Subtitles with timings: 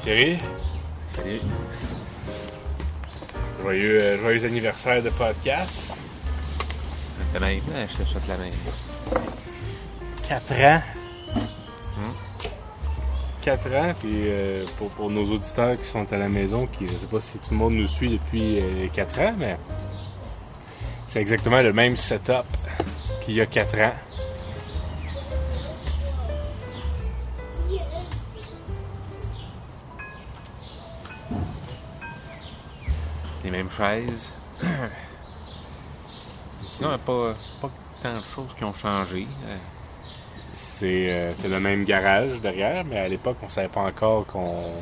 [0.00, 0.38] Thierry.
[1.14, 1.40] Salut.
[3.62, 5.92] Joyeux, euh, joyeux anniversaire de podcast.
[7.34, 7.60] La même,
[7.90, 8.52] je te souhaite la même.
[10.26, 10.82] 4 ans.
[13.42, 16.96] 4 ans, puis euh, pour, pour nos auditeurs qui sont à la maison, qui je
[16.96, 19.56] sais pas si tout le monde nous suit depuis 4 ans, mais
[21.06, 22.44] c'est exactement le même setup
[23.22, 23.92] qu'il y a 4 ans.
[33.44, 34.32] Les mêmes chaises.
[36.68, 37.70] Sinon, il n'y a pas, pas
[38.02, 39.26] tant de choses qui ont changé.
[39.46, 39.56] Euh,
[40.54, 44.72] C'est euh, c'est le même garage derrière, mais à l'époque, on savait pas encore qu'on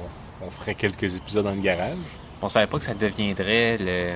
[0.42, 1.96] on ferait quelques épisodes dans le garage.
[2.42, 4.14] On savait pas que ça deviendrait le,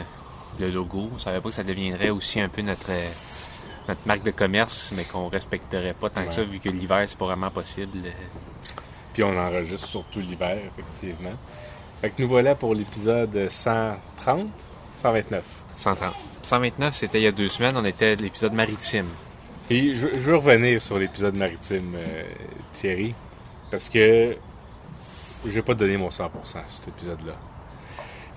[0.59, 1.11] le logo.
[1.15, 3.09] On savait pas que ça deviendrait aussi un peu notre, euh,
[3.89, 7.19] notre marque de commerce, mais qu'on respecterait pas tant que ça, vu que l'hiver, c'est
[7.19, 7.99] pas vraiment possible.
[9.15, 11.33] Puis on enregistre surtout l'hiver, effectivement.
[12.01, 14.49] Fait que nous voilà pour l'épisode 130,
[14.97, 15.45] 129.
[15.77, 16.15] 130.
[16.43, 17.77] 129, c'était il y a deux semaines.
[17.77, 19.07] On était à l'épisode maritime.
[19.69, 22.23] Puis je, je veux revenir sur l'épisode maritime, euh,
[22.73, 23.15] Thierry,
[23.71, 24.35] parce que
[25.47, 27.35] j'ai pas donné mon 100% à cet épisode-là.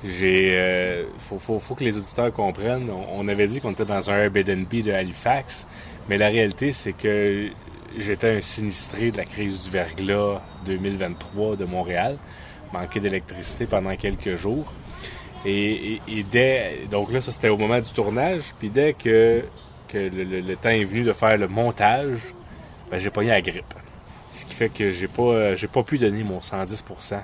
[0.04, 2.90] J'ai, euh, faut, faut, faut que les auditeurs comprennent.
[2.92, 5.66] On, on avait dit qu'on était dans un Airbnb de Halifax,
[6.10, 7.50] mais la réalité c'est que
[7.98, 12.18] j'étais un sinistré de la crise du verglas 2023 de Montréal,
[12.74, 14.72] manqué d'électricité pendant quelques jours.
[15.46, 16.00] Et,
[16.32, 19.44] dès donc là ça c'était au moment du tournage, puis dès que
[19.94, 22.18] le temps est venu de faire le montage,
[22.90, 23.74] ben, j'ai pogné la grippe.
[24.32, 27.20] Ce qui fait que j'ai pas euh, j'ai pas pu donner mon 110%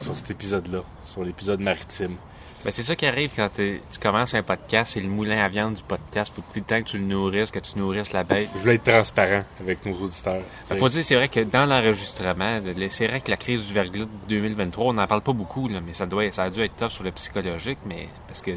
[0.00, 2.16] sur cet épisode-là, sur l'épisode maritime.
[2.62, 5.74] Ben, c'est ça qui arrive quand tu commences un podcast, c'est le moulin à viande
[5.74, 6.30] du podcast.
[6.34, 8.50] Faut tout le temps que tu le nourrisses, que tu nourrisses la bête.
[8.54, 10.42] Je voulais être transparent avec nos auditeurs.
[10.70, 12.60] Il faut dire, c'est vrai que dans l'enregistrement,
[12.90, 15.80] c'est vrai que la crise du verglas de 2023, on n'en parle pas beaucoup, là,
[15.80, 18.50] mais ça doit, ça a dû être tough sur le psychologique, mais parce que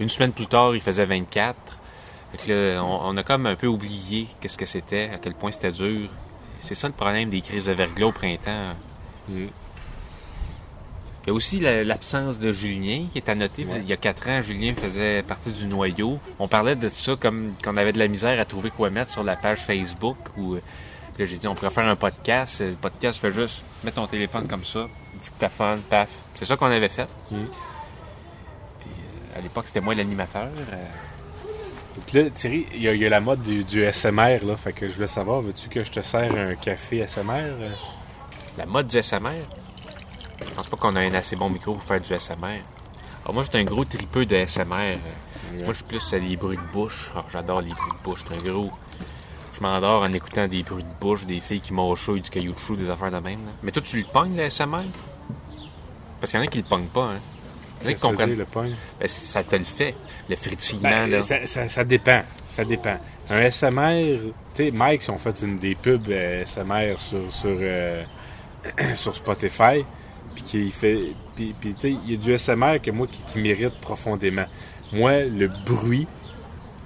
[0.00, 1.56] une semaine plus tard, il faisait 24.
[2.32, 5.34] Fait que là, on, on a comme un peu oublié qu'est-ce que c'était, à quel
[5.34, 6.08] point c'était dur.
[6.62, 8.72] C'est ça le problème des crises de verglas au printemps.
[9.28, 9.46] Mm.
[11.26, 13.64] Il y a aussi la- l'absence de Julien qui est à noter.
[13.64, 13.80] Ouais.
[13.82, 16.20] Il y a quatre ans, Julien faisait partie du noyau.
[16.38, 19.24] On parlait de ça comme qu'on avait de la misère à trouver quoi mettre sur
[19.24, 20.16] la page Facebook.
[20.36, 20.60] Où, euh,
[21.18, 22.60] là, j'ai dit, on pourrait faire un podcast.
[22.60, 24.86] Le podcast fait juste mettre ton téléphone comme ça,
[25.20, 26.08] dictaphone, paf.
[26.36, 27.08] C'est ça qu'on avait fait.
[27.32, 27.36] Mm.
[28.80, 28.90] Puis,
[29.34, 30.44] euh, à l'époque, c'était moi l'animateur.
[30.72, 30.76] euh,
[32.06, 34.54] Puis là, Thierry, il y, a- il y a la mode du, du SMR, là.
[34.54, 37.52] Fait que je voulais savoir, veux-tu que je te sers un café SMR?
[38.58, 39.42] la mode du SMR.
[40.40, 42.62] Je pense pas qu'on a un assez bon micro pour faire du SMR.
[43.24, 44.96] Alors moi, j'étais un gros tripeux de SMR.
[45.58, 47.10] Moi, je suis plus euh, les bruits de bouche.
[47.32, 48.20] J'adore les bruits de bouche.
[48.28, 48.70] C'est un gros.
[49.54, 52.58] Je m'endors en écoutant des bruits de bouche, des filles qui m'enchouillent, du caillou de
[52.58, 53.40] chou, des affaires de même.
[53.46, 53.52] là.
[53.62, 54.84] Mais toi, tu le pognes, le SMR?
[56.20, 57.20] Parce qu'il y en a qui le pognent pas, hein.
[57.82, 58.34] Il y en a qui comprennent.
[58.34, 58.46] le?
[59.00, 59.94] Ben, ça te le fait,
[60.28, 61.22] le frétillement, Ben, là.
[61.22, 62.22] ça, ça- ça dépend.
[62.46, 62.98] Ça dépend.
[63.28, 64.18] Un SMR,
[64.54, 68.02] tu sais, Mike, si on fait une des pubs euh, SMR sur, sur, euh,
[68.94, 69.84] sur Spotify,
[70.36, 70.98] puis qu'il fait.
[71.34, 74.46] Puis, puis, tu sais, il y a du SMR que moi qui, qui m'irrite profondément.
[74.92, 76.06] Moi, le bruit,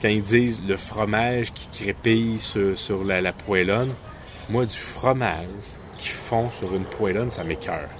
[0.01, 3.93] quand ils disent le fromage qui crépille sur, sur la, la poêlonne,
[4.49, 5.47] moi, du fromage
[5.99, 7.91] qui fond sur une poêlonne, ça m'écœure.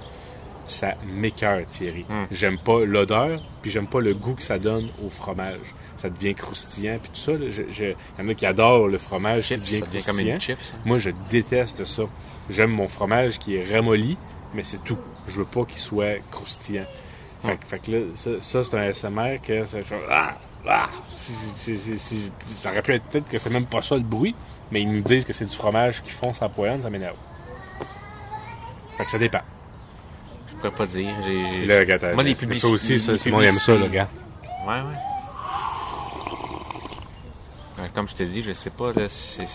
[0.65, 2.05] Ça m'écœure, Thierry.
[2.09, 2.25] Hmm.
[2.31, 5.59] J'aime pas l'odeur, puis j'aime pas le goût que ça donne au fromage.
[5.97, 7.33] Ça devient croustillant, puis tout ça.
[7.33, 10.33] Il y en a qui adorent le fromage Chips, qui devient ça devient comme croustillant.
[10.35, 10.57] une chips.
[10.73, 10.77] hein.
[10.85, 12.03] Moi, je déteste ça.
[12.49, 14.17] J'aime mon fromage qui est ramolli,
[14.55, 14.97] mais c'est tout.
[15.27, 16.85] Je veux pas qu'il soit croustillant.
[17.43, 20.31] Fait, que- fait que là, ça, ça, c'est un SMR que ça fait ah,
[20.67, 20.89] ah.
[21.17, 24.01] Si- si- si- si- ça aurait pu être peut-être que c'est même pas ça le
[24.03, 24.35] bruit,
[24.71, 27.15] mais ils nous disent que c'est du fromage qui fond sa poêlonne, ça m'énerve.
[28.97, 29.41] Fait que ça dépend.
[30.49, 31.09] Je pourrais pas dire.
[31.25, 34.07] J'ai- là, regarde, Moi, les ça publicités- aussi, ça, Simon aime ça, le gars.
[34.67, 34.81] Ouais, ouais.
[37.83, 39.45] Ouais, Comme je te dis, je sais pas, là, c'est...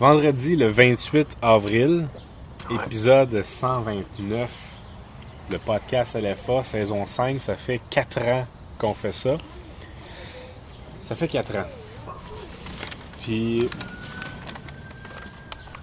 [0.00, 2.08] Vendredi, le 28 avril.
[2.70, 4.50] Épisode 129,
[5.50, 7.42] le podcast LFA, saison 5.
[7.42, 8.46] Ça fait 4 ans
[8.78, 9.36] qu'on fait ça.
[11.04, 11.64] Ça fait 4 ans.
[13.22, 13.68] Puis.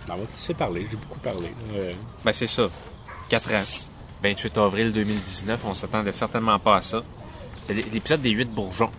[0.07, 1.51] Ben, on va te laisser parler, j'ai beaucoup parlé.
[1.73, 1.91] Euh,
[2.23, 2.69] Ben, c'est ça.
[3.29, 3.63] 4 ans.
[4.23, 7.03] 28 avril 2019, on s'attendait certainement pas à ça.
[7.67, 8.89] C'est l'é- l'épisode des 8 bourgeons.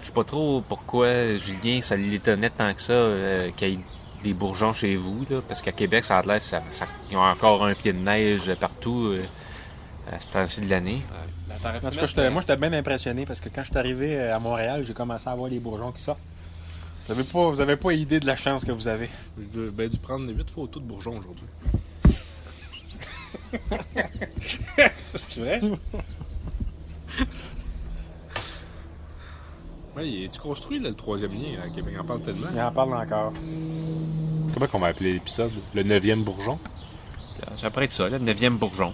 [0.00, 3.80] Je sais pas trop pourquoi Julien, ça l'étonnait tant que ça euh, qu'il
[4.24, 7.20] des bourgeons chez vous, là, parce qu'à Québec, ça a l'air, ça, ça, ils ont
[7.22, 9.22] encore un pied de neige partout euh,
[10.10, 11.02] à ce temps-ci de l'année.
[11.50, 11.54] En
[11.90, 14.38] tout cas, j'étais- moi, j'étais bien impressionné parce que quand je suis arrivé euh, à
[14.40, 16.18] Montréal, j'ai commencé à voir les bourgeons qui sortent.
[17.06, 19.08] Vous avez pas, vous avez pas idée de la chance que vous avez.
[19.38, 21.46] Je devais dû prendre 8 photos de bourgeons aujourd'hui.
[25.14, 25.60] C'est vrai?
[29.96, 31.94] Oui, tu construis là, le troisième lien à Québec?
[31.96, 32.48] On en parle tellement.
[32.52, 33.32] Il en parle encore.
[34.52, 35.52] Comment qu'on va appeler l'épisode?
[35.72, 36.58] Le neuvième bourgeon?
[37.60, 38.92] Ça pourrait être ça, le neuvième bourgeon.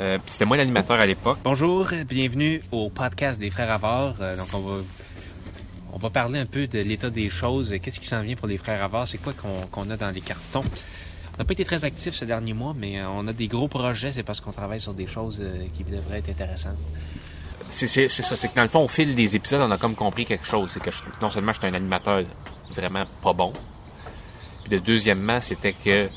[0.00, 1.38] Euh, C'était moi l'animateur à l'époque.
[1.44, 4.16] Bonjour, bienvenue au podcast des Frères Avars.
[4.20, 4.76] Euh, donc, on va,
[5.92, 7.74] on va parler un peu de l'état des choses.
[7.82, 9.06] Qu'est-ce qui s'en vient pour les Frères Avars?
[9.06, 10.62] C'est quoi qu'on qu'on a dans les cartons?
[11.34, 13.68] On n'a pas été très actifs ces derniers mois, mais euh, on a des gros
[13.68, 14.12] projets.
[14.12, 16.76] C'est parce qu'on travaille sur des choses euh, qui devraient être intéressantes.
[17.70, 20.24] C'est ça, c'est que dans le fond, au fil des épisodes, on a comme compris
[20.24, 20.70] quelque chose.
[20.72, 22.22] C'est que je- non seulement j'étais un animateur
[22.70, 23.52] vraiment pas bon,
[24.64, 26.08] puis de deuxièmement, c'était que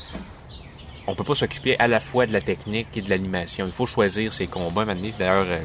[1.07, 3.65] on peut pas s'occuper à la fois de la technique et de l'animation.
[3.65, 5.09] Il faut choisir ses combats maintenant.
[5.19, 5.59] D'ailleurs, euh,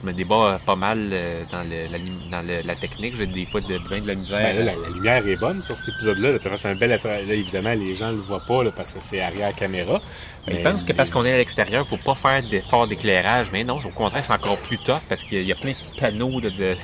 [0.00, 3.16] je, me débat euh, pas mal euh, dans, le- l'anim- dans le- la technique.
[3.16, 4.40] J'ai des fois de, bien de la misère.
[4.54, 6.38] Ben, là, la, la lumière est bonne sur cet épisode-là.
[6.38, 8.92] Tu as fait un bel attra- Là, évidemment, les gens le voient pas là, parce
[8.92, 10.00] que c'est arrière caméra.
[10.48, 13.48] Je pense que parce qu'on est à l'extérieur, faut pas faire d'efforts d'éclairage.
[13.52, 15.56] Mais non, au contraire, c'est encore plus tough parce qu'il y a- il y a
[15.56, 16.76] plein de panneaux de, de-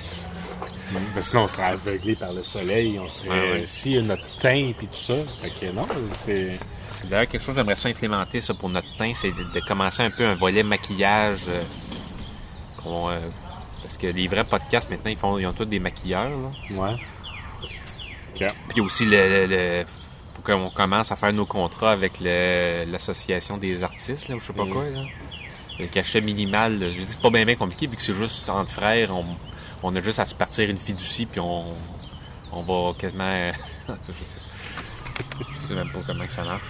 [0.93, 2.99] Ben, sinon, on serait aveuglé par le soleil.
[3.03, 3.29] On serait.
[3.31, 3.62] Ouais, ouais.
[3.67, 5.15] Si notre teint et tout ça.
[5.41, 6.50] Fait que non, c'est.
[7.05, 10.03] D'ailleurs, quelque chose que j'aimerais ça implémenter ça pour notre teint, c'est de, de commencer
[10.03, 11.41] un peu un volet maquillage.
[11.49, 11.62] euh,
[12.82, 13.19] qu'on, euh,
[13.82, 16.29] parce que les vrais podcasts maintenant, ils font, ils ont tous des maquilleurs.
[16.31, 16.50] là.
[16.76, 16.96] Ouais.
[18.69, 19.84] Puis aussi le, le, le-
[20.34, 24.46] faut qu'on commence à faire nos contrats avec le- l'association des artistes, là, ou je
[24.46, 24.84] sais pas quoi.
[24.84, 25.05] Là.
[25.79, 29.14] Le cachet minimal, là, c'est pas bien bien compliqué vu que c'est juste entre frères,
[29.14, 29.25] on,
[29.82, 31.64] on a juste à se partir une fiducie puis on,
[32.52, 33.52] on va quasiment.
[33.88, 35.25] je, sais,
[35.61, 36.62] je sais même pas comment que ça marche.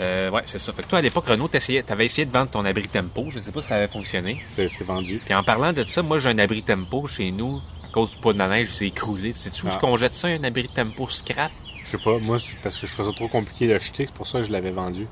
[0.00, 0.72] Euh, ouais, c'est ça.
[0.72, 3.26] Fait que toi, à l'époque, t'essayais- t'avais essayé de vendre ton abri tempo.
[3.30, 4.42] Je sais pas si ça avait fonctionné.
[4.48, 5.20] C'est vendu.
[5.24, 7.60] Puis en parlant de ça, moi, j'ai un abri tempo chez nous.
[7.84, 9.32] À cause du poids de la neige, c'est écroulé.
[9.34, 9.76] Sais-tu où Ah.
[9.76, 11.52] qu'on jette ça, un abri tempo scrap?
[11.84, 14.14] Je sais pas, moi, c'est parce que je trouvais ça trop compliqué de l'acheter, c'est
[14.14, 15.06] pour ça que je l'avais vendu.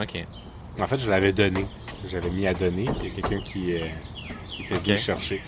[0.00, 0.26] OK.
[0.80, 1.66] En fait, je l'avais donné.
[2.10, 3.86] J'avais mis à donner, il y a quelqu'un qui, euh,
[4.50, 5.42] qui était venu chercher.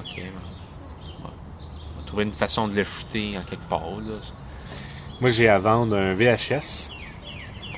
[0.00, 0.22] OK.
[1.20, 1.22] On
[2.00, 4.16] va trouver une façon de le jeter en quelque part, là.
[5.20, 6.90] Moi, j'ai à vendre un VHS.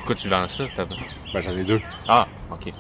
[0.07, 0.67] Pourquoi tu vends ça?
[1.35, 1.81] Ben, j'en ai deux.
[2.07, 2.73] Ah, OK.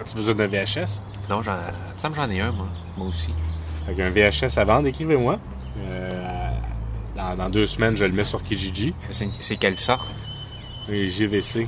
[0.00, 1.02] As-tu besoin d'un VHS?
[1.28, 1.56] Non, j'en...
[1.96, 2.68] Ça me j'en ai un, moi.
[2.96, 3.34] Moi aussi.
[3.86, 5.40] Fait un VHS à vendre, écrivez-moi.
[5.80, 6.50] Euh,
[7.16, 8.94] dans, dans deux semaines, je le mets sur Kijiji.
[9.10, 10.06] C'est, c'est quelle sorte?
[10.88, 11.66] Et JVC.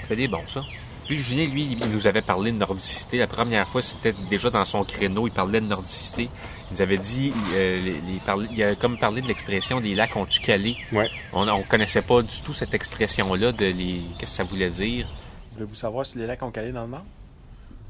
[0.00, 0.62] Ça fait des bons, ça.
[1.06, 3.18] Puis Julien, lui, il nous avait parlé de nordicité.
[3.18, 5.26] La première fois, c'était déjà dans son créneau.
[5.26, 6.30] Il parlait de nordicité.
[6.70, 9.94] Il nous avait dit, euh, les- les parler- il a comme parlé de l'expression des
[9.94, 10.76] lacs ont-tu calé.
[10.92, 11.10] Ouais.
[11.32, 14.00] On, on connaissait pas du tout cette expression-là de les.
[14.18, 15.06] Qu'est-ce que ça voulait dire?
[15.50, 17.04] Voulez-vous savoir si les lacs ont calé dans le nord?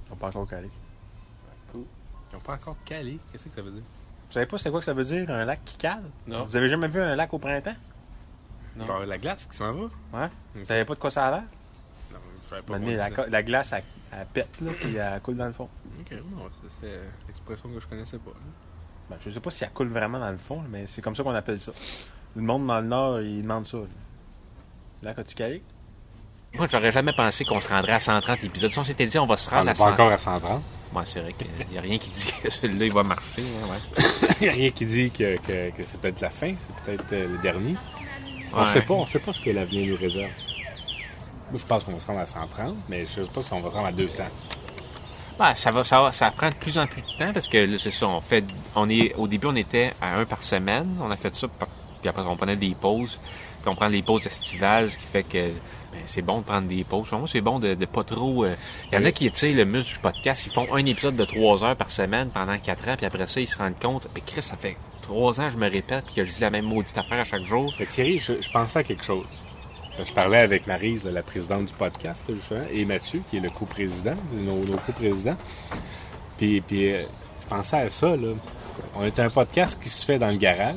[0.06, 0.68] Ils n'ont pas encore calé.
[1.74, 1.78] Ils
[2.34, 3.18] n'ont pas encore calé.
[3.30, 3.82] Qu'est-ce que ça veut dire?
[4.28, 6.02] Vous savez pas c'est quoi que ça veut dire, un lac qui cale?
[6.26, 6.44] Non.
[6.44, 7.74] Vous avez jamais vu un lac au printemps?
[8.74, 8.86] Non.
[8.86, 9.82] Genre la glace qui s'en va?
[10.14, 10.28] Ouais.
[10.54, 11.42] Vous savez pas de quoi ça a l'air?
[12.60, 12.78] Pas.
[12.78, 13.10] Maintenant, la, ça.
[13.10, 13.82] co- la glace, elle,
[14.12, 15.68] elle pète, là, puis elle coule dans le fond.
[16.00, 18.30] Ok, non, c'était l'expression que je connaissais pas.
[18.30, 18.36] là.
[19.10, 21.22] Ben, je sais pas si elle coule vraiment dans le fond, mais c'est comme ça
[21.22, 21.72] qu'on appelle ça.
[22.36, 23.78] Le monde dans le nord, il demande ça.
[23.78, 23.84] là.
[25.02, 25.62] Lac as-tu calé?
[26.54, 28.70] Moi, j'aurais jamais pensé qu'on se rendrait à 130 épisodes.
[28.70, 30.00] Si on s'était dit, on va se On rendre n'est à pas 130.
[30.00, 30.62] encore à 130.
[30.94, 33.42] Ouais, c'est vrai qu'il n'y a rien qui dit que celui-là, il va marcher.
[33.42, 34.02] hein, ouais.
[34.40, 37.12] Il n'y a rien qui dit que, que, que c'est peut-être la fin, c'est peut-être
[37.14, 37.74] euh, le dernier.
[38.52, 38.66] On Ouais.
[38.66, 40.30] sait pas, on sait pas ce que l'avenir nous réserve.
[41.54, 43.70] Je pense qu'on va se rendre à 130, mais je sais pas si on va
[43.70, 44.24] se rendre à 200.
[45.40, 47.58] Ouais, ça va, ça va, ça prend de plus en plus de temps parce que
[47.58, 48.44] là, c'est ça, on fait,
[48.76, 50.96] on est, au début, on était à un par semaine.
[51.00, 51.68] On a fait ça, par-
[52.00, 53.18] puis après, on prenait des pauses.
[53.62, 55.48] Puis on prend les pauses estivales, ce qui fait que
[55.92, 57.10] ben, c'est bon de prendre des pauses.
[57.12, 58.44] Moi, c'est bon de, de pas trop.
[58.44, 58.54] euh,
[58.90, 61.16] Il y en a qui, tu sais, le muscle du podcast, ils font un épisode
[61.16, 64.08] de trois heures par semaine pendant quatre ans, puis après ça, ils se rendent compte,
[64.14, 66.64] mais Chris, ça fait trois ans, je me répète, puis que je dis la même
[66.66, 67.72] maudite affaire à chaque jour.
[67.76, 69.26] Que Thierry, je, je pensais à quelque chose.
[69.98, 73.50] Je parlais avec Marise, la présidente du podcast, là, justement, et Mathieu, qui est le
[73.50, 75.36] co-président, nos, nos co-présidents.
[76.38, 77.04] Puis, puis euh,
[77.42, 78.34] je pensais à ça, là.
[78.94, 80.76] On est un podcast qui se fait dans le garage,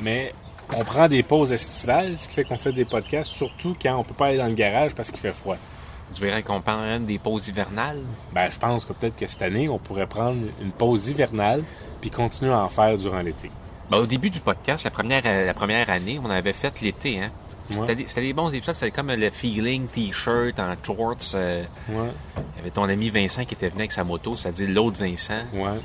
[0.00, 0.32] mais
[0.76, 4.02] on prend des pauses estivales, ce qui fait qu'on fait des podcasts, surtout quand on
[4.02, 5.56] peut pas aller dans le garage parce qu'il fait froid.
[6.12, 8.02] Tu verrais qu'on prend des pauses hivernales?
[8.32, 11.62] Ben, je pense que peut-être que cette année, on pourrait prendre une pause hivernale
[12.00, 13.50] puis continuer à en faire durant l'été.
[13.90, 17.20] Ben, au début du podcast, la première, euh, la première année, on avait fait l'été,
[17.20, 17.30] hein.
[17.70, 18.06] C'était Ouais.
[18.26, 21.34] des, bons épisodes, c'était comme le feeling t-shirt en shorts.
[21.34, 21.94] euh, Ouais.
[22.36, 25.44] il y avait ton ami Vincent qui était venu avec sa moto, c'est-à-dire l'autre Vincent.
[25.54, 25.78] Ouais.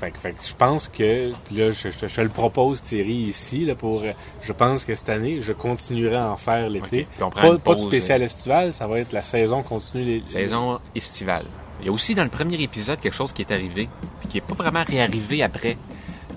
[0.00, 2.82] Fait que, fait que je pense que, puis là, je, je- je te le propose,
[2.82, 4.12] Thierry, ici, là, pour, euh,
[4.42, 7.02] je pense que cette année, je continuerai à en faire l'été.
[7.02, 7.08] Ok.
[7.14, 10.04] Puis on prend Pas, pas de spécial estival, ça va être la saison continue.
[10.04, 11.46] Les, Saison estivale.
[11.80, 13.88] Il y a aussi dans le premier épisode quelque chose qui est arrivé,
[14.20, 15.76] puis qui est pas vraiment réarrivé après.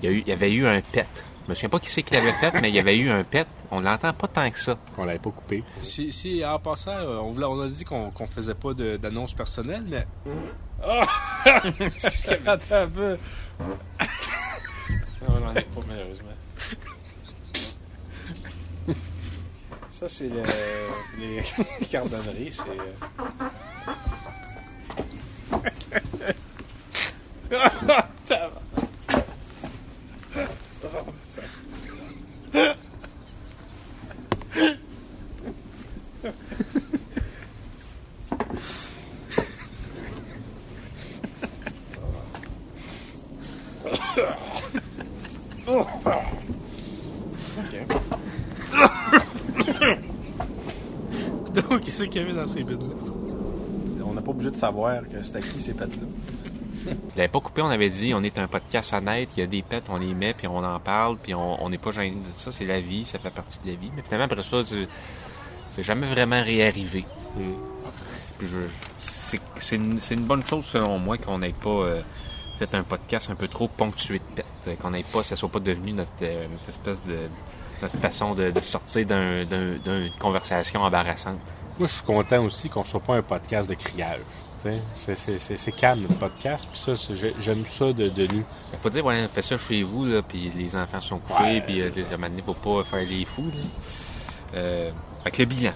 [0.00, 1.06] Il y, a eu, il y avait eu un pet.
[1.48, 3.24] Je me souviens pas qui c'est qui l'avait fait, mais il y avait eu un
[3.24, 3.46] pet.
[3.70, 4.76] On l'entend pas tant que ça.
[4.94, 5.64] Qu'on l'avait pas coupé.
[5.82, 9.32] Si, si en passant, euh, on, voulait, on a dit qu'on qu'on faisait pas d'annonce
[9.32, 10.06] personnelle, mais.
[10.84, 11.06] Ah!
[12.02, 12.48] Qu'est-ce qu'il y avait?
[12.50, 13.16] Attends un peu.
[13.60, 13.66] Non,
[15.28, 16.28] on n'en est pas, malheureusement.
[19.88, 20.42] Ça, c'est le,
[21.18, 21.42] les
[21.90, 22.52] cardonneries.
[22.52, 22.64] C'est.
[27.52, 27.58] euh,
[28.28, 28.62] Tabarnak.
[52.06, 52.94] Qu'il y avait dans ces bides-là?
[54.04, 56.06] On n'a pas obligé de savoir que c'était qui ces pets-là.
[56.86, 59.46] Je l'avais pas coupé, on avait dit, on est un podcast honnête, il y a
[59.46, 62.38] des pets, on les met, puis on en parle, puis on n'est pas gêné de
[62.40, 63.90] ça, c'est la vie, ça fait partie de la vie.
[63.94, 67.04] Mais finalement, après ça, c'est- jamais vraiment réarrivé.
[68.38, 72.00] Puis je- c'est c'est une, c'est une bonne chose, selon moi, qu'on n'ait pas euh,
[72.58, 74.24] fait un podcast un peu trop ponctué de
[74.64, 74.78] pets.
[74.80, 77.28] Qu'on n'ait pas, ça soit pas devenu notre, euh, notre espèce de
[77.82, 81.38] notre façon de, de sortir d'un- d'un- d'une conversation embarrassante.
[81.78, 84.20] Moi, je suis content aussi qu'on soit pas un podcast de criage.
[84.62, 86.66] C'est- calme, notre podcast.
[86.70, 86.92] Puis ça,
[87.38, 88.42] j'aime ça de, de nous.
[88.72, 91.80] Il faut dire, ouais, fais ça chez vous, là, puis les enfants sont couchés, puis
[91.80, 93.50] euh, il faut pas faire les fous.
[93.54, 93.60] Là.
[94.56, 95.72] Euh, avec le bilan.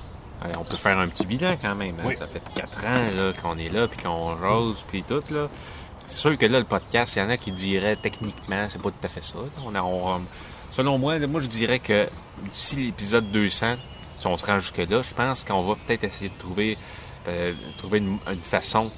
[0.58, 1.94] On peut faire un petit bilan quand même.
[2.00, 2.04] hein.
[2.04, 2.16] Oui.
[2.16, 5.22] Ça fait quatre ans là, qu'on est là, puis qu'on jase, puis tout.
[5.30, 5.48] là.
[6.08, 8.90] C'est sûr que là, le podcast, il y en a qui diraient techniquement, c'est pas
[8.90, 9.36] tout à fait ça.
[9.64, 10.22] On a- on-
[10.72, 12.08] selon moi, moi, je dirais que
[12.52, 13.76] d'ici l'épisode 200,
[14.22, 16.78] si on se rend jusque-là, je pense qu'on va peut-être essayer de trouver,
[17.26, 18.90] euh, trouver une, une façon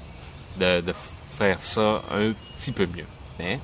[0.59, 0.93] de, de
[1.35, 3.07] faire ça un petit peu mieux.
[3.39, 3.59] Mais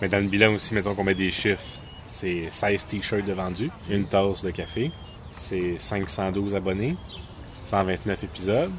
[0.00, 1.80] Mais dans le bilan aussi, mettons qu'on met des chiffres.
[2.08, 4.92] C'est 16 t-shirts de vendus, une tasse de café,
[5.30, 6.96] c'est 512 abonnés,
[7.64, 8.70] 129 épisodes,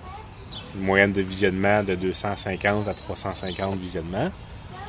[0.76, 4.30] une moyenne de visionnement de 250 à 350 visionnements.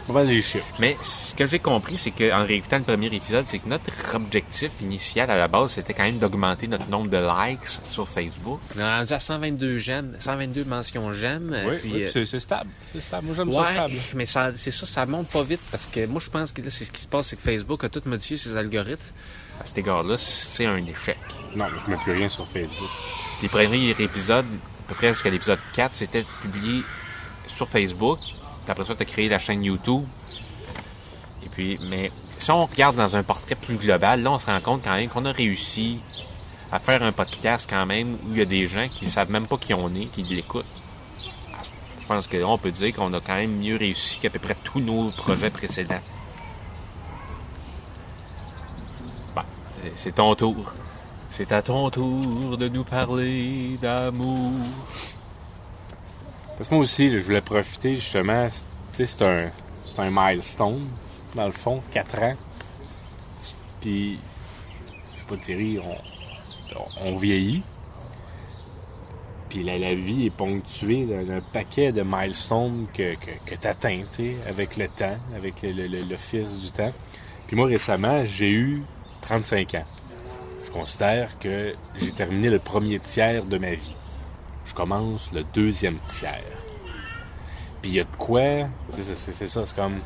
[0.07, 0.67] Pas mal les chiffres.
[0.79, 3.85] Mais ce que j'ai compris, c'est qu'en réécoutant le premier épisode, c'est que notre
[4.15, 8.61] objectif initial à la base, c'était quand même d'augmenter notre nombre de likes sur Facebook.
[8.77, 11.57] On est rendu à 122 j'aime, 122 mentions j'aime.
[11.67, 12.69] Oui, puis, oui, euh, c'est c'est stable.
[12.93, 13.27] C'est stable.
[13.27, 13.95] Moi, j'aime ça Ouais, stable.
[14.15, 16.69] mais ça, c'est ça, ça monte pas vite parce que moi je pense que là,
[16.69, 19.01] c'est ce qui se passe, c'est que Facebook a tout modifié ses algorithmes.
[19.61, 21.17] À cet égard-là, c'est un échec.
[21.57, 22.91] Non, mais je mets plus rien sur Facebook.
[23.41, 26.83] Les premiers épisodes, à peu près jusqu'à l'épisode 4, c'était publié
[27.47, 28.19] sur Facebook.
[28.65, 30.05] Puis après ça, tu as créé la chaîne YouTube.
[31.45, 34.61] Et puis, mais si on regarde dans un portrait plus global, là, on se rend
[34.61, 36.01] compte quand même qu'on a réussi
[36.73, 39.47] à faire un podcast quand même où il y a des gens qui savent même
[39.47, 40.65] pas qui on est, qui l'écoutent.
[42.01, 44.39] Je pense que là, on peut dire qu'on a quand même mieux réussi qu'à peu
[44.39, 46.03] près tous nos projets précédents.
[49.35, 49.43] Bon,
[49.97, 50.75] c'est ton tour.
[51.31, 54.53] C'est à ton tour de nous parler d'amour.
[56.57, 58.49] Parce que moi aussi, je voulais profiter justement,
[58.93, 59.51] c'est- un,
[59.99, 60.87] un milestone,
[61.35, 62.37] dans le fond, 4 ans.
[63.81, 64.19] Puis,
[65.13, 67.63] je sais pas, Thierry, on, on, vieillit.
[69.49, 74.03] Puis la, la vie est ponctuée d'un paquet de milestones que, que, que tu atteins,
[74.49, 76.93] avec le temps, avec le, le, le- le fils du temps.
[77.47, 78.83] Puis moi, récemment, j'ai eu
[79.23, 79.85] 35 ans.
[80.67, 83.95] Je considère que j'ai terminé le premier tiers de ma vie
[84.65, 86.41] je commence le deuxième tiers.
[87.83, 90.01] Puis il y a de quoi, c'est ça, c'est comme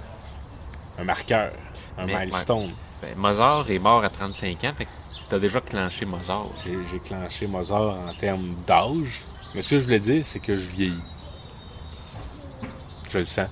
[0.98, 1.52] un marqueur,
[1.96, 2.72] un Mais, milestone.
[3.00, 4.90] Ben, Mozart est mort à 35 ans, fait que
[5.28, 6.48] t'as déjà clenché Mozart.
[6.64, 9.22] J'ai clenché Mozart en termes d'âge,
[9.54, 11.02] mais ce que je voulais dire, c'est que je vieillis.
[13.10, 13.48] Je le sens.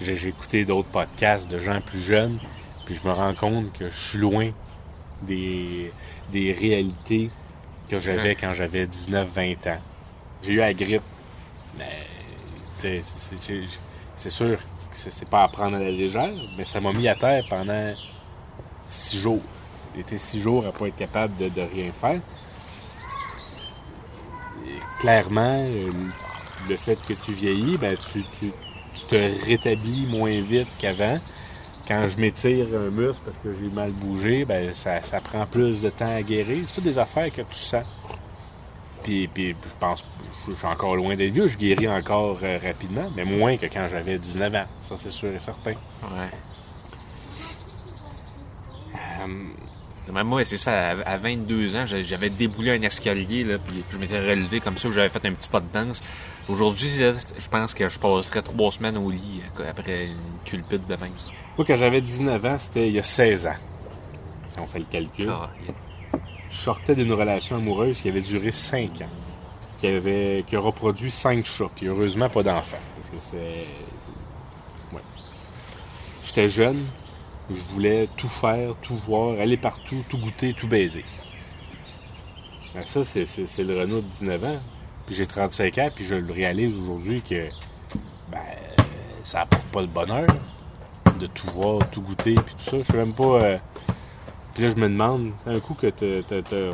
[0.00, 2.38] J'ai écouté d'autres podcasts de gens plus jeunes,
[2.86, 4.50] puis je me rends compte que je suis loin
[5.22, 5.92] des,
[6.32, 7.30] des réalités
[7.88, 9.78] que j'avais quand j'avais 19-20 ans.
[10.42, 11.02] J'ai eu la grippe,
[11.76, 11.84] mais
[12.78, 17.14] c'est- sûr que c'est pas à prendre à la légère, mais ça m'a mis à
[17.14, 17.94] terre pendant
[18.88, 19.42] six jours.
[19.96, 22.20] J'ai six jours à pas être capable de, rien faire.
[24.66, 25.64] Et clairement,
[26.68, 28.24] le fait que tu vieillis, ben tu
[29.08, 31.18] te rétablis moins vite qu'avant.
[31.86, 35.80] Quand je m'étire un muscle parce que j'ai mal bougé, ben ça, ça prend plus
[35.80, 36.64] de temps à guérir.
[36.68, 37.84] C'est toutes des affaires que tu sens.
[39.02, 40.04] Puis, puis je pense,
[40.48, 43.86] je suis encore loin d'être vieux, je guéris encore euh, rapidement, mais moins que quand
[43.90, 44.66] j'avais 19 ans.
[44.82, 45.72] Ça, c'est sûr et certain.
[46.02, 46.30] Ouais.
[48.94, 53.58] Euh, Même moi, c'est ça, à à 22 ans, j'a- j'avais déboulé un escalier, là,
[53.58, 56.02] puis je m'étais relevé comme ça, j'avais fait un petit pas de danse.
[56.48, 60.96] Aujourd'hui, je pense que je passerais trois semaines au lit euh, après une culpute de
[60.96, 61.12] même.
[61.58, 63.56] Moi, quand j'avais 19 ans, c'était il y a 16 ans.
[64.58, 65.30] on fait le calcul.
[66.50, 69.08] Sortais d'une relation amoureuse qui avait duré 5 ans.
[69.78, 71.70] Qui avait qui a reproduit 5 chats.
[71.74, 72.76] Puis heureusement, pas d'enfants.
[72.96, 73.66] Parce que c'est.
[74.94, 75.02] Ouais.
[76.24, 76.84] J'étais jeune.
[77.50, 81.04] Je voulais tout faire, tout voir, aller partout, tout goûter, tout baiser.
[82.74, 83.24] Ben, ça, c'est,
[83.58, 84.58] le Renault de 19 ans.
[85.06, 87.48] Puis j'ai 35 ans, puis je le réalise aujourd'hui que
[88.30, 88.38] ben,
[89.22, 90.26] ça apporte pas le bonheur
[91.18, 92.78] de tout voir, tout goûter, puis tout ça.
[92.78, 93.24] Je sais même pas.
[93.24, 93.58] euh,
[94.58, 96.72] Puis là, je me demande, un coup que t'as.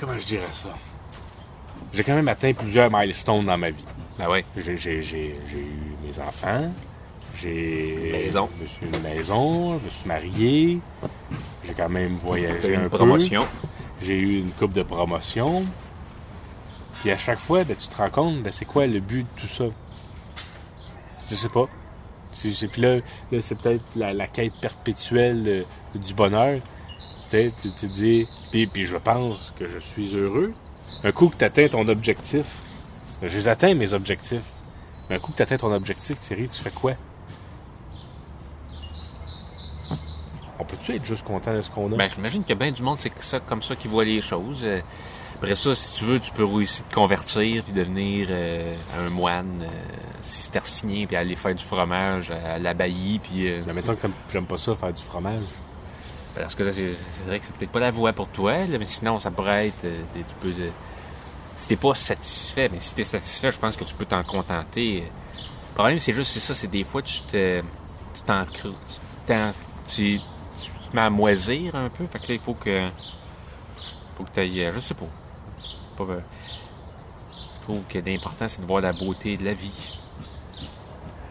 [0.00, 0.70] Comment je dirais ça?
[1.92, 3.84] J'ai quand même atteint plusieurs milestones dans ma vie.
[4.18, 4.46] Ben ouais.
[4.56, 6.70] J'ai, j'ai- j'ai- j'ai eu mes enfants.
[7.36, 8.12] J'ai.
[8.12, 8.48] Maison.
[8.56, 9.78] Je me suis une maison.
[9.80, 10.78] Je me suis marié.
[11.66, 12.96] J'ai quand même voyagé eu un une peu.
[12.96, 13.46] promotion.
[14.00, 15.64] J'ai eu une coupe de promotion.
[17.02, 19.40] Puis à chaque fois, ben, tu te rends compte, ben, c'est quoi le but de
[19.42, 19.64] tout ça?
[21.28, 21.68] Je sais pas.
[22.34, 22.96] Puis là,
[23.32, 25.64] là, c'est peut-être la, quête perpétuelle
[25.94, 26.60] du bonheur.
[27.30, 30.52] Tu te dis, puis, puis je pense que je suis heureux.
[31.02, 32.46] Un coup que tu atteins ton objectif,
[33.22, 34.42] je les atteins mes objectifs.
[35.08, 36.94] Mais un coup que tu atteins ton objectif, Thierry, tu fais quoi?
[40.58, 41.96] On peut-tu être juste content de ce qu'on a?
[41.96, 44.62] Ben, j'imagine qu'il y a bien du monde, c'est comme ça qui voit les choses.
[44.64, 44.80] Euh,
[45.36, 49.62] Après ça, si tu veux, tu peux aussi te convertir puis devenir euh, un moine
[49.62, 49.68] euh,
[50.22, 54.56] cistercien puis aller faire du fromage à l'abbaye puis euh, Mais mettons que j'aime pas
[54.56, 55.42] ça, faire du fromage.
[56.34, 56.94] parce que là c'est
[57.26, 59.84] vrai que c'est peut-être pas la voie pour toi, là, mais sinon ça pourrait être
[59.84, 60.70] euh, tu peux de
[61.56, 65.02] si t'es pas satisfait, mais si t'es satisfait, je pense que tu peux t'en contenter.
[65.02, 68.68] Le problème c'est juste c'est ça, c'est des fois tu te tu t'en tu,
[69.26, 69.52] t'en-
[69.86, 70.20] tu,
[70.60, 72.88] tu te mets à moisir un peu, fait que là il faut que
[74.16, 75.06] faut que t'ailles, je sais pas.
[75.96, 76.20] Pas, euh,
[77.58, 79.92] je trouve que l'important c'est de voir la beauté de la vie.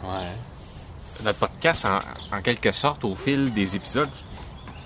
[0.04, 0.32] Ouais.
[1.24, 2.00] Notre podcast, en,
[2.38, 4.10] en quelque sorte, au fil des épisodes,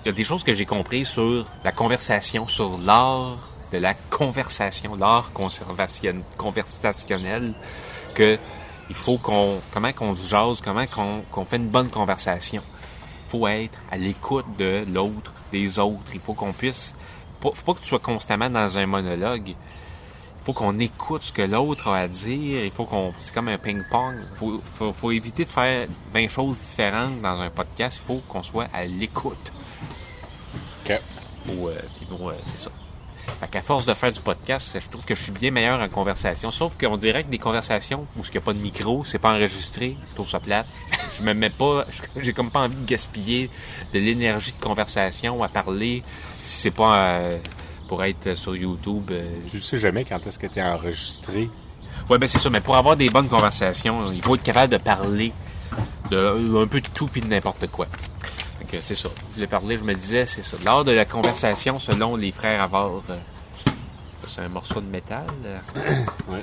[0.04, 3.36] il y a des choses que j'ai comprises sur la conversation, sur l'art
[3.72, 7.54] de la conversation, l'art conservation- conversationnel,
[8.14, 8.38] que
[8.90, 12.62] il faut qu'on, comment qu'on se jase, comment qu'on, qu'on fait une bonne conversation.
[13.26, 16.06] Il faut être à l'écoute de l'autre, des autres.
[16.14, 16.94] Il faut qu'on puisse,
[17.40, 19.48] pas- faut pas que tu sois constamment dans un monologue.
[19.50, 22.64] Il faut qu'on écoute ce que l'autre a à dire.
[22.64, 24.14] Il faut qu'on, c'est comme un ping-pong.
[24.32, 28.00] Il faut, faut, faut éviter de faire 20 choses différentes dans un podcast.
[28.02, 29.52] Il faut qu'on soit à l'écoute.
[30.86, 31.00] OK.
[31.46, 31.78] Faut, euh,
[32.10, 32.70] bon, euh, c'est ça.
[33.40, 35.88] Fait qu'à force de faire du podcast, je trouve que je suis bien meilleur en
[35.88, 36.50] conversation.
[36.50, 39.30] Sauf qu'on dirait que des conversations où il n'y a pas de micro, c'est pas
[39.32, 40.66] enregistré, je trouve ça plate.
[41.16, 41.84] Je me mets pas,
[42.16, 43.50] j'ai comme pas envie de gaspiller
[43.92, 46.02] de l'énergie de conversation à parler
[46.42, 47.38] si c'est pas euh,
[47.88, 49.10] pour être sur YouTube.
[49.12, 51.48] euh, Tu sais jamais quand est-ce que t'es enregistré.
[52.10, 54.78] Ouais, ben c'est ça, mais pour avoir des bonnes conversations, il faut être capable de
[54.78, 55.32] parler
[56.10, 57.86] de un peu de tout puis de n'importe quoi.
[58.58, 59.08] Fait que c'est ça.
[59.36, 60.56] Je l'ai parlé, je me disais, c'est ça.
[60.64, 63.02] L'art de la conversation selon les frères Avard.
[63.10, 63.16] euh,
[64.28, 65.26] c'est un morceau de métal.
[65.44, 65.58] euh.
[66.28, 66.42] Ouais.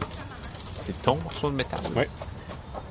[0.81, 1.79] C'est ton morceau de métal.
[1.95, 2.09] Ouais.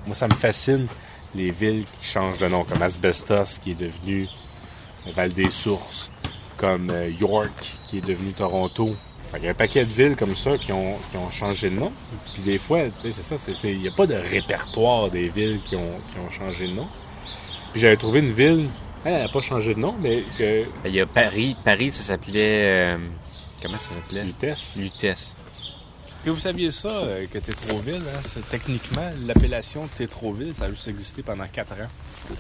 [0.07, 0.87] Moi, ça me fascine
[1.35, 4.29] les villes qui changent de nom, comme Asbestos, qui est devenu
[5.15, 6.11] Val-des-Sources,
[6.57, 8.95] comme euh, York, qui est devenu Toronto.
[9.37, 11.75] Il y a un paquet de villes comme ça qui ont, qui ont changé de
[11.77, 11.91] nom.
[12.35, 15.11] Puis des fois, tu sais, c'est ça, c'est- c'est- il n'y a pas de répertoire
[15.11, 16.87] des villes qui ont, qui ont changé de nom.
[17.73, 18.69] Puis j'avais trouvé une ville,
[19.05, 21.57] elle n'a pas changé de nom, mais que Il y a Paris.
[21.65, 22.95] Paris, ça s'appelait...
[22.95, 22.99] euh,
[23.63, 24.25] comment ça s'appelait?
[24.25, 24.77] Lutèce.
[24.77, 25.35] Lutèce.
[26.23, 30.89] Puis vous saviez ça, euh, que Tétroville, hein, c'est techniquement l'appellation Tétroville, ça a juste
[30.89, 31.77] existé pendant 4 ans.
[32.29, 32.37] Puis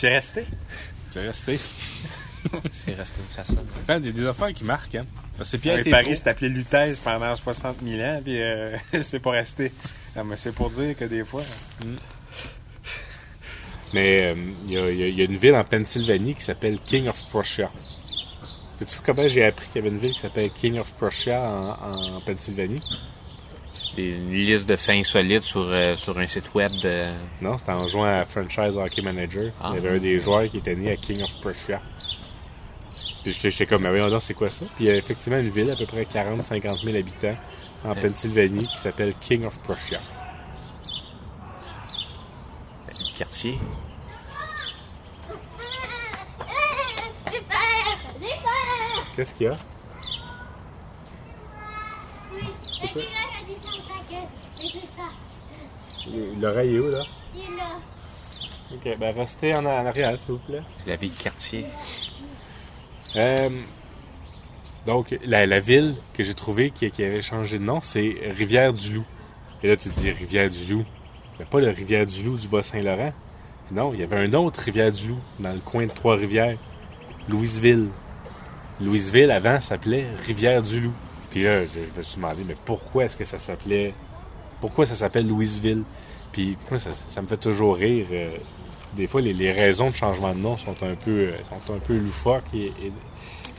[0.00, 0.44] c'est resté.
[1.12, 1.58] C'est resté.
[2.70, 3.66] C'est resté, ça sonne.
[3.86, 5.04] Hein, des, des affaires qui marquent, hein.
[5.36, 5.90] Parce que c'est Pierre Ouais.
[5.90, 9.70] Paris s'est appelé Lutèce pendant 60 000 ans, puis euh, c'est pas resté.
[10.16, 11.42] Non, mais c'est pour dire que des fois.
[13.92, 14.34] Mais euh,
[14.66, 17.08] il y, a, y a- il y a une ville en Pennsylvanie qui s'appelle King
[17.08, 17.70] of Prussia.
[18.78, 22.16] Sais-tu comment j'ai appris qu'il y avait une ville qui s'appelle King of Prussia en,
[22.16, 22.80] en Pennsylvanie?
[23.98, 27.06] Une liste de faits insolites sur, euh, sur un site web de...
[27.42, 29.52] Non, c'était en jouant à Franchise Hockey Manager.
[29.60, 29.72] Ah.
[29.74, 31.80] Il y avait un des joueurs qui était né à King of Prussia.
[33.22, 34.64] Puis j'étais- comme, mais voyons c'est quoi ça?
[34.76, 37.36] Puis il y a effectivement une ville à peu près 40-50 000 habitants
[37.84, 37.94] en.
[37.94, 40.00] Pennsylvanie qui s'appelle King of Prussia.
[42.88, 43.58] du quartier.
[47.30, 47.98] J'ai peur!
[48.18, 49.06] J'ai peur!
[49.14, 49.58] Qu'est-ce qu'il y a?
[52.32, 52.40] Oui,
[52.82, 53.04] le tigre
[53.38, 54.30] a dit ça ta gueule.
[54.64, 55.08] Et tout ça.
[56.40, 57.04] L'oreille est où, là?
[57.34, 57.76] Il est là.
[58.72, 60.62] Ok, ben restez en, en arrière, s'il vous plaît.
[60.86, 61.66] La vie de quartier.
[63.16, 63.50] Euh,
[64.86, 69.04] donc, la, la ville que j'ai trouvée qui, qui avait changé de nom, c'est Rivière-du-Loup.
[69.62, 70.86] Et là, tu te dis Rivière-du-Loup.
[71.40, 73.14] Mais pas le Rivière-du-Loup du Bas-Saint-Laurent.
[73.72, 76.58] Non, il y avait un autre Rivière-du-Loup dans le coin de Trois-Rivières.
[77.30, 77.86] Louisville.
[78.78, 80.92] Louisville, avant, s'appelait Rivière-du-Loup.
[81.30, 83.94] Puis là, je, je me suis demandé, mais pourquoi est-ce que ça s'appelait...
[84.60, 85.84] Pourquoi ça s'appelle Louisville?
[86.30, 88.06] Puis moi, ça, ça me fait toujours rire.
[88.12, 88.36] euh,
[88.94, 91.32] des fois, les, raisons de changement de nom sont un peu, euh,
[91.66, 92.44] sont un peu loufoques.
[92.54, 92.70] Et,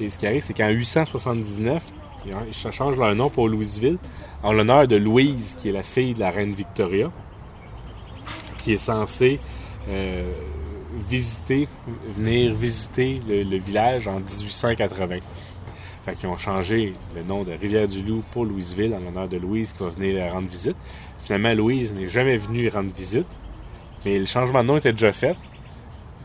[0.08, 1.84] ce qui arrive, c'est qu'en 879,
[2.28, 3.98] ils ont- ils changent leur nom pour Louisville
[4.44, 7.10] en l'honneur de Louise, qui est la fille de la reine Victoria,
[8.62, 9.40] qui est censée
[9.90, 10.32] euh,
[11.10, 11.68] visiter,
[12.16, 15.18] venir visiter le, village en 1880.
[16.06, 19.84] Fait qu'ils ont changé le nom de Rivière-du-Loup pour Louisville en l'honneur de Louise qui
[19.84, 20.76] va venir rendre visite.
[21.24, 23.28] Finalement, Louise n'est jamais venue rendre visite,
[24.04, 25.36] mais le changement de nom était déjà fait.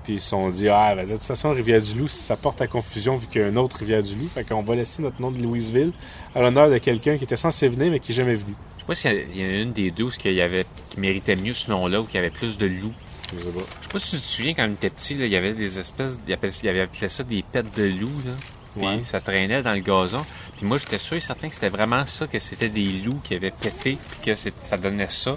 [0.04, 3.16] Puis ils se sont dit, ah, ben, de toute façon, Rivière-du-Loup, ça porte à confusion
[3.16, 4.28] vu qu'il y a un autre Rivière-du-Loup.
[4.28, 5.92] Fait qu'on va laisser notre nom de Louisville
[6.34, 8.54] à l'honneur de quelqu'un qui était censé venir, mais qui n'est jamais venu.
[8.88, 11.00] Je sais pas s'il y en a une des deux où il y avait, qui
[11.00, 12.94] méritait mieux ce nom-là ou qui avait plus de loups.
[13.32, 13.60] Je sais pas.
[13.80, 15.52] Je sais pas si tu te souviens quand on était petit, là, il y avait
[15.54, 18.32] des espèces, il y avait, il y avait appelé ça des pets de loups, là.
[18.76, 19.00] Puis Ouais.
[19.04, 20.24] ça traînait dans le gazon.
[20.56, 23.34] Puis moi, j'étais sûr et certain que c'était vraiment ça, que c'était des loups qui
[23.34, 25.36] avaient pété, puis que ça donnait ça.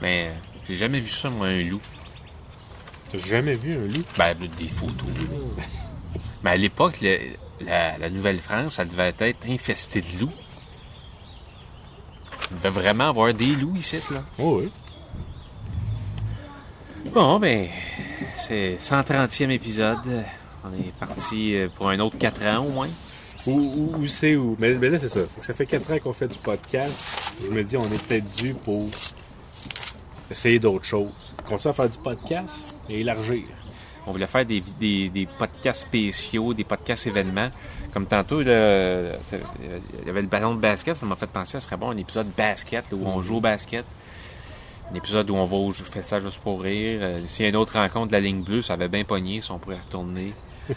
[0.00, 0.32] Mais euh,
[0.68, 1.80] j'ai jamais vu ça, moi, un loup.
[3.10, 4.04] T'as jamais vu un loup?
[4.16, 5.06] Ben, des photos.
[6.42, 7.00] Mais à l'époque,
[7.60, 10.32] la, la Nouvelle-France, ça devait être infesté de loups.
[12.50, 14.22] Il devait vraiment avoir des loups ici, là.
[14.38, 14.70] Oh oui.
[17.12, 17.68] Bon, ben,
[18.38, 20.24] c'est 130e épisode.
[20.64, 22.88] On est parti euh, pour un autre 4 ans au moins.
[23.46, 24.56] Où, où, où c'est où?
[24.58, 25.20] Mais, mais là, c'est ça.
[25.28, 26.92] C'est que ça fait 4 ans qu'on fait du podcast.
[27.44, 28.88] Je me dis, on est peut-être dû pour
[30.30, 31.12] essayer d'autres choses.
[31.48, 33.44] Continuer à faire du podcast et élargir.
[34.06, 37.50] On voulait faire des, des, des podcasts spéciaux, des podcasts événements.
[37.92, 41.66] Comme tantôt, là, il y avait le ballon de basket, ça m'a fait penser, ce
[41.66, 43.84] serait bon un épisode basket, là, où on joue au basket.
[44.92, 47.00] Un épisode où on va au je fais ça juste pour rire.
[47.02, 49.40] Euh, S'il y a une autre rencontre de la ligne bleue, ça avait bien pogné,
[49.42, 50.32] si on pourrait retourner.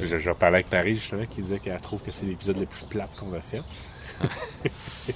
[0.00, 2.84] Je, je parlais avec Paris, justement, qui disait qu'elle trouve que c'est l'épisode le plus
[2.86, 3.60] plate qu'on a fait.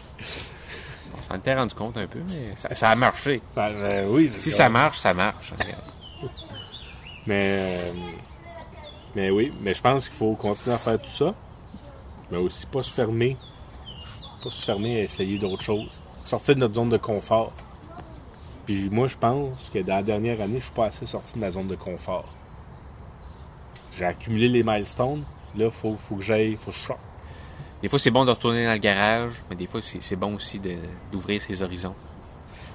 [1.16, 3.40] On s'en était rendu compte un peu, mais ça, ça a marché.
[3.54, 4.32] Ça, euh, oui.
[4.36, 5.54] Si ça marche, ça marche.
[7.26, 7.78] Mais,
[9.14, 11.34] mais oui, mais je pense qu'il faut continuer à faire tout ça.
[12.30, 13.36] Mais aussi pas se fermer.
[14.42, 15.90] Pas se fermer à essayer d'autres choses.
[16.24, 17.52] Sortir de notre zone de confort.
[18.66, 21.40] Puis moi, je pense que dans la dernière année, je suis pas assez sorti de
[21.40, 22.28] la zone de confort.
[23.96, 25.24] J'ai accumulé les milestones.
[25.56, 27.00] Là, faut, faut que j'aille, faut que je sorte.
[27.82, 30.58] Des fois, c'est bon de retourner dans le garage, mais des fois, c'est bon aussi
[31.12, 31.94] d'ouvrir ses horizons.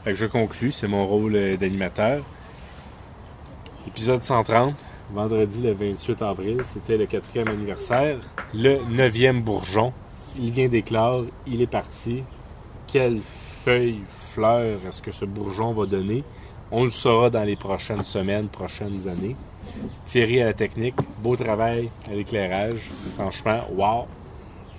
[0.04, 2.24] Fait que je conclus, c'est mon rôle euh, d'animateur.
[3.88, 4.76] Épisode 130,
[5.12, 8.18] vendredi le 28 avril, c'était le quatrième anniversaire.
[8.54, 9.94] Le neuvième bourgeon,
[10.38, 12.24] il vient d'éclore, il est parti.
[12.88, 13.20] Quelle
[13.64, 14.02] feuille,
[14.34, 16.24] fleur est-ce que ce bourgeon va donner?
[16.72, 19.36] On le saura dans les prochaines semaines, prochaines années.
[20.06, 22.90] Thierry à la technique, beau travail à l'éclairage.
[23.16, 24.06] Franchement, wow!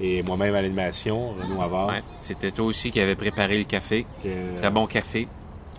[0.00, 1.88] Et moi-même à l'animation, Renaud Havard.
[1.88, 4.06] Ouais, C'était toi aussi qui avais préparé le café.
[4.22, 5.26] que- Très bon café.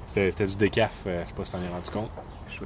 [0.05, 2.09] C'était c'était du décaf, euh, je sais pas si t'en es rendu compte.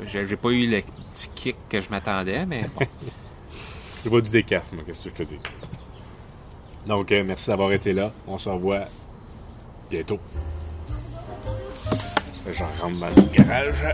[0.08, 0.82] J'ai j'ai pas eu le
[1.14, 2.86] petit kick que je m'attendais, mais bon.
[4.04, 5.40] C'est pas du décaf, moi, qu'est-ce que je te dis?
[6.86, 8.12] Donc, euh, merci d'avoir été là.
[8.28, 8.86] On se revoit
[9.90, 10.20] bientôt.
[12.52, 13.86] J'en rentre dans le garage.